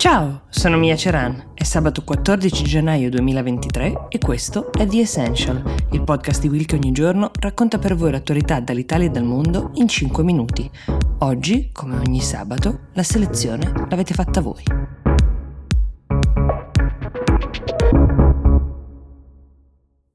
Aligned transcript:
Ciao, 0.00 0.44
sono 0.48 0.78
Mia 0.78 0.96
Ceran, 0.96 1.50
è 1.52 1.62
sabato 1.62 2.02
14 2.04 2.64
gennaio 2.64 3.10
2023 3.10 4.06
e 4.08 4.16
questo 4.16 4.72
è 4.72 4.86
The 4.86 5.00
Essential, 5.00 5.62
il 5.92 6.02
podcast 6.02 6.40
di 6.40 6.48
Will 6.48 6.64
che 6.64 6.76
ogni 6.76 6.90
giorno 6.90 7.30
racconta 7.38 7.78
per 7.78 7.94
voi 7.94 8.10
l'attualità 8.10 8.60
dall'Italia 8.60 9.08
e 9.08 9.10
dal 9.10 9.24
mondo 9.24 9.72
in 9.74 9.88
5 9.88 10.24
minuti. 10.24 10.70
Oggi, 11.18 11.70
come 11.70 11.98
ogni 11.98 12.20
sabato, 12.20 12.88
la 12.94 13.02
selezione 13.02 13.70
l'avete 13.90 14.14
fatta 14.14 14.40
voi. 14.40 14.62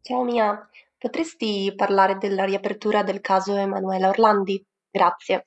Ciao 0.01 0.23
Mia, 0.23 0.67
potresti 0.97 1.71
parlare 1.75 2.17
della 2.17 2.43
riapertura 2.43 3.03
del 3.03 3.21
caso 3.21 3.55
Emanuela 3.55 4.09
Orlandi? 4.09 4.65
Grazie. 4.89 5.45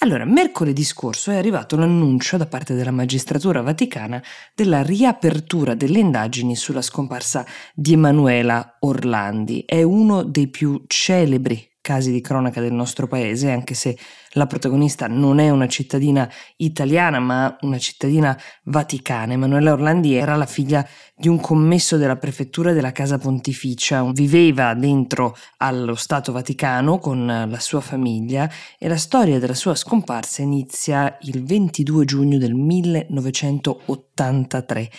Allora, 0.00 0.24
mercoledì 0.24 0.84
scorso 0.84 1.32
è 1.32 1.36
arrivato 1.36 1.74
l'annuncio 1.74 2.36
da 2.36 2.46
parte 2.46 2.74
della 2.74 2.92
magistratura 2.92 3.62
vaticana 3.62 4.22
della 4.54 4.80
riapertura 4.80 5.74
delle 5.74 5.98
indagini 5.98 6.54
sulla 6.54 6.82
scomparsa 6.82 7.44
di 7.74 7.94
Emanuela 7.94 8.76
Orlandi. 8.78 9.64
È 9.66 9.82
uno 9.82 10.22
dei 10.22 10.46
più 10.46 10.84
celebri 10.86 11.68
casi 11.88 12.12
di 12.12 12.20
cronaca 12.20 12.60
del 12.60 12.74
nostro 12.74 13.06
paese, 13.06 13.50
anche 13.50 13.72
se 13.72 13.96
la 14.32 14.46
protagonista 14.46 15.06
non 15.06 15.38
è 15.38 15.48
una 15.48 15.66
cittadina 15.68 16.30
italiana, 16.56 17.18
ma 17.18 17.56
una 17.62 17.78
cittadina 17.78 18.38
vaticana. 18.64 19.32
Emanuela 19.32 19.72
Orlandi 19.72 20.14
era 20.14 20.36
la 20.36 20.44
figlia 20.44 20.86
di 21.16 21.28
un 21.28 21.40
commesso 21.40 21.96
della 21.96 22.16
prefettura 22.16 22.74
della 22.74 22.92
Casa 22.92 23.16
Pontificia, 23.16 24.04
viveva 24.12 24.74
dentro 24.74 25.34
allo 25.56 25.94
Stato 25.94 26.30
Vaticano 26.30 26.98
con 26.98 27.24
la 27.24 27.58
sua 27.58 27.80
famiglia 27.80 28.50
e 28.78 28.86
la 28.86 28.98
storia 28.98 29.38
della 29.38 29.54
sua 29.54 29.74
scomparsa 29.74 30.42
inizia 30.42 31.16
il 31.22 31.42
22 31.42 32.04
giugno 32.04 32.36
del 32.36 32.52
1983. 32.52 34.90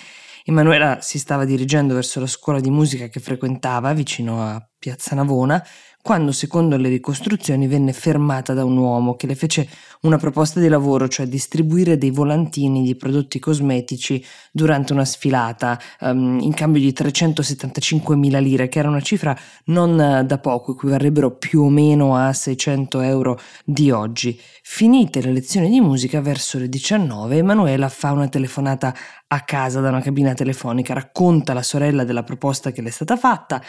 Emanuela 0.44 1.02
si 1.02 1.20
stava 1.20 1.46
dirigendo 1.46 1.94
verso 1.94 2.20
la 2.20 2.26
scuola 2.26 2.60
di 2.60 2.72
musica 2.72 3.10
che 3.10 3.20
frequentava 3.20 3.94
vicino 3.94 4.42
a 4.42 4.60
Piazza 4.80 5.14
Navona 5.14 5.64
quando 6.10 6.32
secondo 6.32 6.76
le 6.76 6.90
ricostruzioni 6.90 7.68
venne 7.68 7.94
fermata 7.94 8.56
da 8.56 8.66
un 8.66 8.78
uomo 8.78 9.16
che 9.16 9.28
le 9.28 9.36
fece 9.36 9.70
una 10.02 10.18
proposta 10.18 10.60
di 10.60 10.68
lavoro, 10.68 11.08
cioè 11.08 11.28
distribuire 11.28 12.00
dei 12.00 12.10
volantini 12.10 12.82
di 12.82 12.96
prodotti 12.96 13.38
cosmetici 13.38 14.26
durante 14.52 14.92
una 14.92 15.06
sfilata 15.06 15.80
um, 16.00 16.40
in 16.42 16.52
cambio 16.56 16.82
di 16.82 16.92
375.000 16.98 18.42
lire, 18.42 18.70
che 18.70 18.80
era 18.80 18.90
una 18.90 19.02
cifra 19.02 19.38
non 19.66 19.92
uh, 19.92 20.26
da 20.26 20.40
poco, 20.40 20.72
equivarrebbero 20.72 21.36
più 21.36 21.62
o 21.62 21.70
meno 21.70 22.16
a 22.16 22.34
600 22.34 23.02
euro 23.02 23.40
di 23.64 23.92
oggi. 23.92 24.40
Finite 24.64 25.22
le 25.22 25.32
lezioni 25.32 25.70
di 25.70 25.80
musica 25.80 26.22
verso 26.22 26.58
le 26.58 26.70
19, 26.70 27.38
Emanuela 27.38 27.88
fa 27.88 28.14
una 28.14 28.30
telefonata 28.30 28.96
a 29.32 29.42
casa 29.42 29.80
da 29.80 29.90
una 29.90 30.02
cabina 30.02 30.34
telefonica, 30.34 30.94
racconta 30.94 31.52
alla 31.52 31.64
sorella 31.64 32.04
della 32.04 32.24
proposta 32.24 32.72
che 32.72 32.82
le 32.82 32.90
è 32.90 32.92
stata 32.92 33.16
fatta 33.16 33.62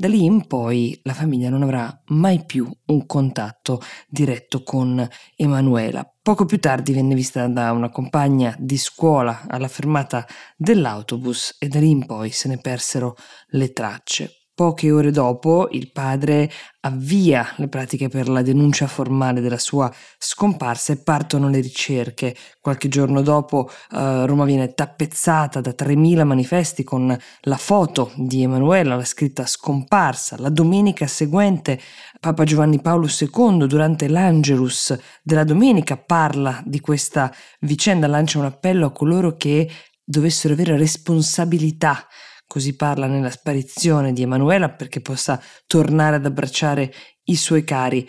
da 0.00 0.06
lì 0.06 0.22
in 0.22 0.46
poi 0.46 0.96
la 1.02 1.12
famiglia 1.12 1.50
non 1.50 1.64
avrà 1.64 2.02
mai 2.10 2.44
più 2.44 2.70
un 2.86 3.04
contatto 3.04 3.80
diretto 4.06 4.62
con 4.62 5.04
Emanuela. 5.34 6.08
Poco 6.22 6.44
più 6.44 6.60
tardi 6.60 6.92
venne 6.92 7.16
vista 7.16 7.48
da 7.48 7.72
una 7.72 7.90
compagna 7.90 8.54
di 8.60 8.78
scuola 8.78 9.46
alla 9.48 9.66
fermata 9.66 10.24
dell'autobus 10.56 11.56
e 11.58 11.66
da 11.66 11.80
lì 11.80 11.90
in 11.90 12.06
poi 12.06 12.30
se 12.30 12.46
ne 12.46 12.58
persero 12.58 13.16
le 13.48 13.72
tracce. 13.72 14.37
Poche 14.58 14.90
ore 14.90 15.12
dopo 15.12 15.68
il 15.70 15.92
padre 15.92 16.50
avvia 16.80 17.46
le 17.58 17.68
pratiche 17.68 18.08
per 18.08 18.28
la 18.28 18.42
denuncia 18.42 18.88
formale 18.88 19.40
della 19.40 19.56
sua 19.56 19.88
scomparsa 20.18 20.92
e 20.92 20.96
partono 20.96 21.48
le 21.48 21.60
ricerche. 21.60 22.34
Qualche 22.60 22.88
giorno 22.88 23.22
dopo 23.22 23.70
eh, 23.92 24.26
Roma 24.26 24.44
viene 24.44 24.74
tappezzata 24.74 25.60
da 25.60 25.70
3.000 25.70 26.24
manifesti 26.24 26.82
con 26.82 27.16
la 27.42 27.56
foto 27.56 28.10
di 28.16 28.42
Emanuela, 28.42 28.96
la 28.96 29.04
scritta 29.04 29.46
scomparsa. 29.46 30.34
La 30.40 30.50
domenica 30.50 31.06
seguente 31.06 31.78
Papa 32.18 32.42
Giovanni 32.42 32.80
Paolo 32.80 33.06
II 33.06 33.64
durante 33.68 34.08
l'Angelus 34.08 34.98
della 35.22 35.44
domenica 35.44 35.96
parla 35.96 36.60
di 36.66 36.80
questa 36.80 37.32
vicenda, 37.60 38.08
lancia 38.08 38.40
un 38.40 38.46
appello 38.46 38.86
a 38.86 38.90
coloro 38.90 39.36
che 39.36 39.70
dovessero 40.02 40.54
avere 40.54 40.76
responsabilità 40.76 42.04
Così 42.48 42.76
parla 42.76 43.06
nella 43.06 43.28
sparizione 43.28 44.14
di 44.14 44.22
Emanuela 44.22 44.70
perché 44.70 45.02
possa 45.02 45.38
tornare 45.66 46.16
ad 46.16 46.24
abbracciare 46.24 46.90
i 47.24 47.36
suoi 47.36 47.62
cari. 47.62 48.08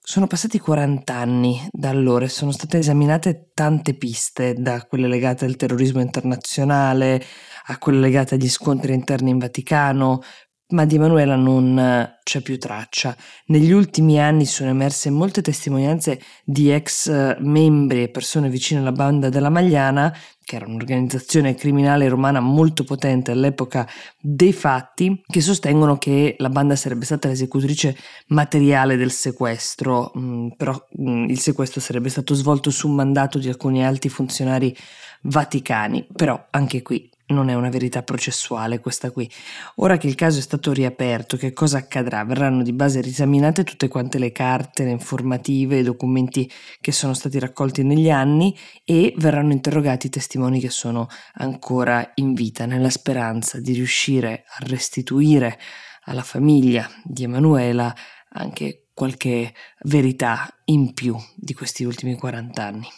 Sono 0.00 0.26
passati 0.26 0.58
40 0.58 1.14
anni 1.14 1.64
da 1.70 1.90
allora 1.90 2.24
e 2.24 2.28
sono 2.28 2.50
state 2.50 2.78
esaminate 2.78 3.52
tante 3.54 3.94
piste, 3.94 4.54
da 4.54 4.84
quelle 4.84 5.06
legate 5.06 5.44
al 5.44 5.54
terrorismo 5.54 6.00
internazionale 6.00 7.24
a 7.66 7.78
quelle 7.78 8.00
legate 8.00 8.34
agli 8.34 8.48
scontri 8.48 8.94
interni 8.94 9.30
in 9.30 9.38
Vaticano, 9.38 10.22
ma 10.70 10.84
di 10.84 10.96
Emanuela 10.96 11.36
non 11.36 11.78
eh, 11.78 12.18
c'è 12.22 12.40
più 12.40 12.58
traccia. 12.58 13.16
Negli 13.46 13.72
ultimi 13.72 14.20
anni 14.20 14.44
sono 14.44 14.70
emerse 14.70 15.08
molte 15.10 15.40
testimonianze 15.40 16.20
di 16.44 16.70
ex 16.70 17.08
eh, 17.08 17.36
membri 17.40 18.02
e 18.02 18.08
persone 18.08 18.50
vicine 18.50 18.80
alla 18.80 18.92
banda 18.92 19.30
della 19.30 19.48
Magliana, 19.48 20.14
che 20.44 20.56
era 20.56 20.66
un'organizzazione 20.66 21.54
criminale 21.54 22.08
romana 22.08 22.40
molto 22.40 22.84
potente 22.84 23.30
all'epoca 23.30 23.88
dei 24.20 24.52
fatti, 24.52 25.22
che 25.26 25.40
sostengono 25.40 25.96
che 25.96 26.34
la 26.38 26.50
banda 26.50 26.76
sarebbe 26.76 27.06
stata 27.06 27.28
l'esecutrice 27.28 27.96
materiale 28.28 28.96
del 28.96 29.10
sequestro, 29.10 30.12
mm, 30.18 30.48
però 30.56 30.74
mm, 31.00 31.28
il 31.28 31.38
sequestro 31.38 31.80
sarebbe 31.80 32.10
stato 32.10 32.34
svolto 32.34 32.70
su 32.70 32.88
mandato 32.88 33.38
di 33.38 33.48
alcuni 33.48 33.84
alti 33.84 34.10
funzionari 34.10 34.76
vaticani. 35.22 36.06
Però 36.14 36.46
anche 36.50 36.82
qui 36.82 37.10
non 37.28 37.48
è 37.48 37.54
una 37.54 37.68
verità 37.68 38.02
processuale 38.02 38.80
questa 38.80 39.10
qui. 39.10 39.30
Ora 39.76 39.96
che 39.96 40.06
il 40.06 40.14
caso 40.14 40.38
è 40.38 40.42
stato 40.42 40.72
riaperto, 40.72 41.36
che 41.36 41.52
cosa 41.52 41.78
accadrà? 41.78 42.24
Verranno 42.24 42.62
di 42.62 42.72
base 42.72 43.00
riesaminate 43.00 43.64
tutte 43.64 43.88
quante 43.88 44.18
le 44.18 44.32
carte, 44.32 44.84
le 44.84 44.90
informative, 44.90 45.78
i 45.78 45.82
documenti 45.82 46.50
che 46.80 46.92
sono 46.92 47.14
stati 47.14 47.38
raccolti 47.38 47.82
negli 47.82 48.10
anni 48.10 48.56
e 48.84 49.14
verranno 49.16 49.52
interrogati 49.52 50.06
i 50.06 50.10
testimoni 50.10 50.60
che 50.60 50.70
sono 50.70 51.08
ancora 51.34 52.12
in 52.16 52.34
vita, 52.34 52.66
nella 52.66 52.90
speranza 52.90 53.60
di 53.60 53.72
riuscire 53.72 54.44
a 54.46 54.64
restituire 54.66 55.58
alla 56.04 56.22
famiglia 56.22 56.88
di 57.04 57.24
Emanuela 57.24 57.94
anche 58.30 58.88
qualche 58.94 59.54
verità 59.84 60.48
in 60.66 60.92
più 60.92 61.16
di 61.36 61.54
questi 61.54 61.84
ultimi 61.84 62.16
40 62.16 62.64
anni. 62.64 62.88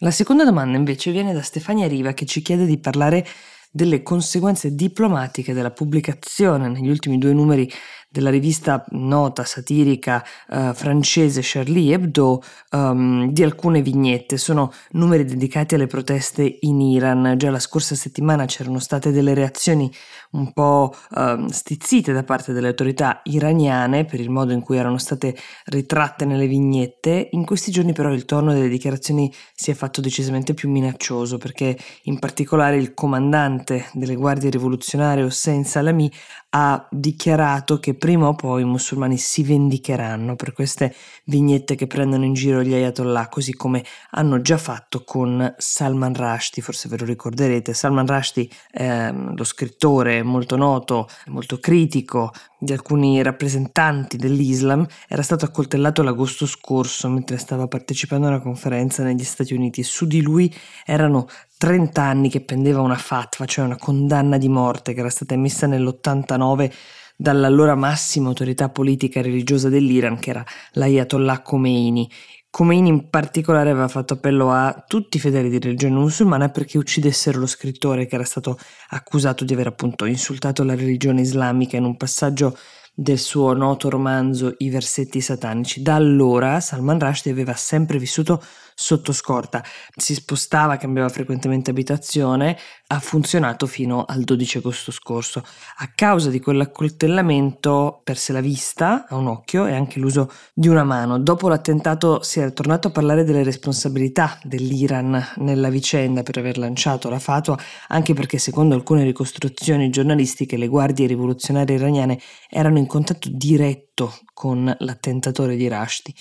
La 0.00 0.10
seconda 0.10 0.44
domanda 0.44 0.76
invece 0.76 1.10
viene 1.10 1.32
da 1.32 1.40
Stefania 1.40 1.88
Riva 1.88 2.12
che 2.12 2.26
ci 2.26 2.42
chiede 2.42 2.66
di 2.66 2.78
parlare 2.78 3.26
delle 3.70 4.02
conseguenze 4.02 4.74
diplomatiche 4.74 5.54
della 5.54 5.70
pubblicazione 5.70 6.68
negli 6.68 6.90
ultimi 6.90 7.16
due 7.16 7.32
numeri 7.32 7.70
della 8.16 8.30
rivista 8.30 8.82
nota 8.90 9.44
satirica 9.44 10.24
uh, 10.48 10.72
francese 10.72 11.40
Charlie 11.42 11.92
Hebdo 11.92 12.42
um, 12.70 13.30
di 13.30 13.42
alcune 13.42 13.82
vignette. 13.82 14.38
Sono 14.38 14.72
numeri 14.92 15.24
dedicati 15.24 15.74
alle 15.74 15.86
proteste 15.86 16.58
in 16.60 16.80
Iran. 16.80 17.34
Già 17.36 17.50
la 17.50 17.58
scorsa 17.58 17.94
settimana 17.94 18.46
c'erano 18.46 18.78
state 18.78 19.10
delle 19.10 19.34
reazioni 19.34 19.92
un 20.32 20.52
po' 20.52 20.94
uh, 21.10 21.46
stizzite 21.48 22.12
da 22.12 22.24
parte 22.24 22.54
delle 22.54 22.68
autorità 22.68 23.20
iraniane 23.24 24.06
per 24.06 24.20
il 24.20 24.30
modo 24.30 24.52
in 24.52 24.62
cui 24.62 24.78
erano 24.78 24.96
state 24.96 25.36
ritratte 25.66 26.24
nelle 26.24 26.46
vignette. 26.46 27.28
In 27.32 27.44
questi 27.44 27.70
giorni 27.70 27.92
però 27.92 28.12
il 28.12 28.24
tono 28.24 28.54
delle 28.54 28.68
dichiarazioni 28.68 29.30
si 29.54 29.70
è 29.70 29.74
fatto 29.74 30.00
decisamente 30.00 30.54
più 30.54 30.70
minaccioso 30.70 31.36
perché 31.36 31.76
in 32.04 32.18
particolare 32.18 32.76
il 32.76 32.94
comandante 32.94 33.86
delle 33.92 34.14
guardie 34.14 34.48
rivoluzionarie 34.48 35.24
Hossein 35.24 35.64
Salami 35.64 36.10
ha 36.50 36.88
dichiarato 36.90 37.78
che 37.78 37.94
prima 38.06 38.28
o 38.28 38.34
poi 38.36 38.62
i 38.62 38.64
musulmani 38.64 39.18
si 39.18 39.42
vendicheranno 39.42 40.36
per 40.36 40.52
queste 40.52 40.94
vignette 41.24 41.74
che 41.74 41.88
prendono 41.88 42.24
in 42.24 42.34
giro 42.34 42.62
gli 42.62 42.72
ayatollah, 42.72 43.28
così 43.28 43.52
come 43.52 43.82
hanno 44.10 44.40
già 44.40 44.58
fatto 44.58 45.02
con 45.02 45.52
Salman 45.58 46.14
Rushdie, 46.14 46.62
forse 46.62 46.88
ve 46.88 46.98
lo 46.98 47.04
ricorderete. 47.04 47.74
Salman 47.74 48.06
Rushdie, 48.06 48.48
è 48.70 49.12
lo 49.12 49.42
scrittore 49.42 50.22
molto 50.22 50.54
noto, 50.54 51.08
molto 51.26 51.58
critico 51.58 52.30
di 52.60 52.72
alcuni 52.72 53.20
rappresentanti 53.22 54.16
dell'Islam, 54.16 54.86
era 55.08 55.22
stato 55.22 55.44
accoltellato 55.44 56.04
l'agosto 56.04 56.46
scorso 56.46 57.08
mentre 57.08 57.38
stava 57.38 57.66
partecipando 57.66 58.28
a 58.28 58.30
una 58.30 58.40
conferenza 58.40 59.02
negli 59.02 59.24
Stati 59.24 59.52
Uniti 59.52 59.82
su 59.82 60.06
di 60.06 60.22
lui 60.22 60.54
erano 60.84 61.26
30 61.58 62.00
anni 62.00 62.28
che 62.28 62.40
pendeva 62.40 62.82
una 62.82 62.94
fatwa, 62.94 63.46
cioè 63.46 63.64
una 63.64 63.76
condanna 63.76 64.38
di 64.38 64.48
morte 64.48 64.94
che 64.94 65.00
era 65.00 65.10
stata 65.10 65.34
emessa 65.34 65.66
nell'89 65.66 66.70
dall'allora 67.16 67.74
massima 67.74 68.28
autorità 68.28 68.68
politica 68.68 69.20
e 69.20 69.22
religiosa 69.22 69.68
dell'Iran, 69.68 70.18
che 70.18 70.30
era 70.30 70.44
l'Ayatollah 70.72 71.42
Khomeini. 71.42 72.08
Khomeini 72.50 72.88
in 72.88 73.10
particolare 73.10 73.70
aveva 73.70 73.88
fatto 73.88 74.14
appello 74.14 74.50
a 74.50 74.84
tutti 74.86 75.18
i 75.18 75.20
fedeli 75.20 75.50
di 75.50 75.58
religione 75.58 75.94
musulmana 75.94 76.48
perché 76.48 76.78
uccidessero 76.78 77.38
lo 77.38 77.46
scrittore 77.46 78.06
che 78.06 78.14
era 78.14 78.24
stato 78.24 78.58
accusato 78.90 79.44
di 79.44 79.52
aver 79.52 79.66
appunto 79.66 80.06
insultato 80.06 80.64
la 80.64 80.74
religione 80.74 81.20
islamica 81.20 81.76
in 81.76 81.84
un 81.84 81.96
passaggio 81.96 82.56
del 82.98 83.18
suo 83.18 83.52
noto 83.52 83.90
romanzo 83.90 84.54
I 84.56 84.70
versetti 84.70 85.20
satanici. 85.20 85.82
Da 85.82 85.96
allora 85.96 86.60
Salman 86.60 86.98
Rushdie 86.98 87.30
aveva 87.30 87.52
sempre 87.52 87.98
vissuto 87.98 88.42
sotto 88.74 89.12
scorta, 89.12 89.62
si 89.94 90.14
spostava, 90.14 90.78
cambiava 90.78 91.10
frequentemente 91.10 91.70
abitazione, 91.70 92.56
ha 92.88 93.00
funzionato 93.00 93.66
fino 93.66 94.04
al 94.04 94.22
12 94.22 94.58
agosto 94.58 94.92
scorso. 94.92 95.42
A 95.78 95.90
causa 95.94 96.30
di 96.30 96.38
quell'accoltellamento 96.38 98.00
perse 98.04 98.32
la 98.32 98.40
vista 98.40 99.06
a 99.08 99.16
un 99.16 99.26
occhio 99.26 99.66
e 99.66 99.74
anche 99.74 99.98
l'uso 99.98 100.30
di 100.54 100.68
una 100.68 100.84
mano. 100.84 101.18
Dopo 101.18 101.48
l'attentato 101.48 102.22
si 102.22 102.38
era 102.38 102.50
tornato 102.50 102.88
a 102.88 102.92
parlare 102.92 103.24
delle 103.24 103.42
responsabilità 103.42 104.38
dell'Iran 104.44 105.32
nella 105.36 105.68
vicenda 105.68 106.22
per 106.22 106.38
aver 106.38 106.58
lanciato 106.58 107.08
la 107.08 107.18
fatua, 107.18 107.58
anche 107.88 108.14
perché 108.14 108.38
secondo 108.38 108.74
alcune 108.76 109.02
ricostruzioni 109.02 109.90
giornalistiche 109.90 110.56
le 110.56 110.68
guardie 110.68 111.08
rivoluzionarie 111.08 111.76
iraniane 111.76 112.20
erano 112.48 112.78
in 112.78 112.86
contatto 112.86 113.28
diretto 113.32 114.14
con 114.32 114.72
l'attentatore 114.78 115.56
di 115.56 115.68
Rushdie. 115.68 116.14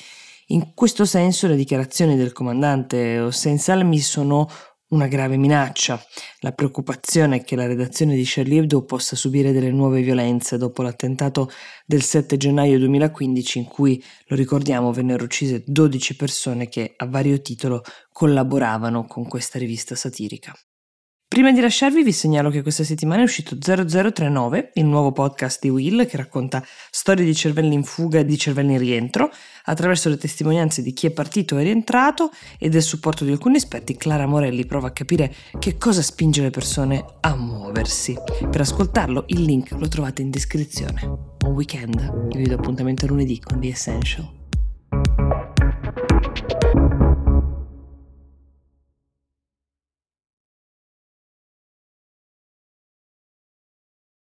In 0.49 0.73
questo 0.75 1.05
senso 1.05 1.47
le 1.47 1.55
dichiarazioni 1.55 2.15
del 2.15 2.31
comandante 2.31 3.19
Hossein 3.19 3.57
Salmi 3.57 3.99
sono 3.99 4.47
una 4.95 5.07
grave 5.07 5.37
minaccia. 5.37 6.01
La 6.39 6.53
preoccupazione 6.53 7.37
è 7.37 7.43
che 7.43 7.55
la 7.55 7.67
redazione 7.67 8.15
di 8.15 8.23
Charlie 8.25 8.59
Hebdo 8.59 8.85
possa 8.85 9.15
subire 9.15 9.51
delle 9.51 9.71
nuove 9.71 10.01
violenze 10.01 10.57
dopo 10.57 10.81
l'attentato 10.81 11.51
del 11.85 12.01
7 12.01 12.37
gennaio 12.37 12.79
2015 12.79 13.59
in 13.59 13.65
cui, 13.65 14.01
lo 14.27 14.35
ricordiamo, 14.35 14.93
vennero 14.93 15.25
uccise 15.25 15.63
12 15.65 16.15
persone 16.15 16.69
che 16.69 16.93
a 16.95 17.05
vario 17.05 17.41
titolo 17.41 17.81
collaboravano 18.11 19.05
con 19.05 19.27
questa 19.27 19.59
rivista 19.59 19.95
satirica. 19.95 20.53
Prima 21.27 21.51
di 21.51 21.59
lasciarvi 21.59 22.03
vi 22.03 22.11
segnalo 22.11 22.51
che 22.51 22.61
questa 22.61 22.83
settimana 22.83 23.21
è 23.21 23.23
uscito 23.23 23.57
0039, 23.59 24.71
il 24.75 24.85
nuovo 24.85 25.11
podcast 25.11 25.59
di 25.59 25.69
Will 25.69 26.05
che 26.05 26.17
racconta 26.17 26.63
storie 26.91 27.25
di 27.25 27.33
cervelli 27.33 27.73
in 27.73 27.83
fuga 27.83 28.19
e 28.19 28.25
di 28.25 28.37
cervelli 28.37 28.73
in 28.73 28.77
rientro, 28.77 29.31
attraverso 29.63 30.07
le 30.07 30.17
testimonianze 30.17 30.83
di 30.83 30.93
chi 30.93 31.07
è 31.07 31.11
partito 31.11 31.57
e 31.57 31.63
rientrato 31.63 32.29
e 32.59 32.69
del 32.69 32.83
supporto 32.83 33.25
di 33.25 33.31
alcuni 33.31 33.57
esperti, 33.57 33.97
Clara 33.97 34.27
Morelli 34.27 34.67
prova 34.67 34.89
a 34.89 34.91
capire 34.91 35.33
che 35.57 35.77
cosa 35.77 36.03
spinge 36.03 36.43
le 36.43 36.51
persone 36.51 37.03
a 37.21 37.35
muoversi. 37.35 38.15
Per 38.47 38.61
ascoltarlo 38.61 39.23
il 39.29 39.41
link 39.41 39.71
lo 39.71 39.87
trovate 39.87 40.21
in 40.21 40.29
descrizione. 40.29 41.01
Buon 41.37 41.55
weekend, 41.55 42.27
vi 42.35 42.47
do 42.47 42.53
appuntamento 42.53 43.07
lunedì 43.07 43.39
con 43.39 43.59
The 43.59 43.69
Essential. 43.69 44.44